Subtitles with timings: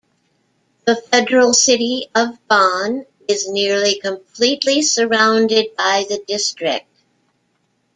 [0.85, 6.89] The federal city of Bonn is nearly completely surrounded by the district.